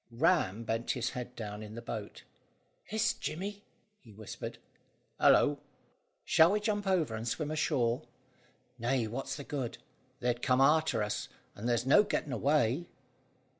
[0.09, 2.23] Ram bent his head down in the boat.
[2.85, 3.63] "Hist, Jemmy!"
[3.99, 4.57] he whispered.
[5.19, 5.59] "Hallo!"
[6.25, 8.07] "Shall we jump over and swim ashore?"
[8.79, 9.77] "Nay; what's the good?
[10.19, 12.87] they'd come arter us, and there's no getting away."